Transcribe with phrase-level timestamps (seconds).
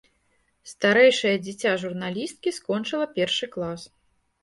[0.71, 3.81] Старэйшае дзіця журналісткі скончыла першы клас.